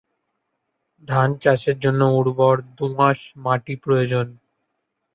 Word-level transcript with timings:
ধানচাষের 1.07 1.77
জন্য 1.79 2.01
উর্বর 2.17 2.55
দোআঁশ 2.77 3.19
মাটি 3.43 3.73
প্রয়ােজন। 3.83 4.27